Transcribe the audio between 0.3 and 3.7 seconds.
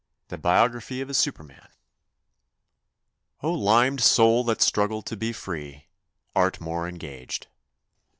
BIOGRAPHY OF A SUPER MAN 11